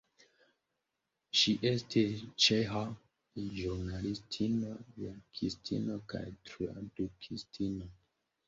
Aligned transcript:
Ŝi 1.41 1.51
estis 1.71 2.23
ĉeĥa 2.45 2.81
ĵurnalistino, 3.59 4.73
verkistino 5.05 5.99
kaj 6.15 6.23
tradukistino. 6.51 7.93